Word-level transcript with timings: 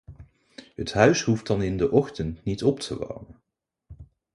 Het 0.75 0.93
huis 0.93 1.21
hoeft 1.23 1.47
dan 1.47 1.61
in 1.61 1.77
de 1.77 1.91
ochtend 1.91 2.43
niet 2.43 2.63
op 2.63 2.79
te 2.79 2.97
warmen. 2.97 3.41